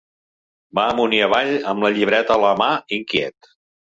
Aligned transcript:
Va 0.79 0.85
amunt 0.93 1.13
i 1.17 1.19
avall 1.25 1.51
amb 1.73 1.85
la 1.87 1.93
llibreta 1.97 2.37
a 2.37 2.41
la 2.45 2.57
mà, 2.65 2.71
inquiet. 3.01 3.53